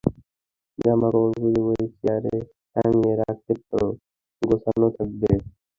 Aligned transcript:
জামা 0.79 1.07
কাপড় 1.09 1.31
খুলে 1.35 1.61
ঐ 1.63 1.73
চেয়ারে 1.93 2.35
টাঙিয়ে 2.73 3.13
রাখতে 3.21 3.53
পারো, 3.61 3.89
গোছানো 4.41 4.87
থাকবে। 4.97 5.29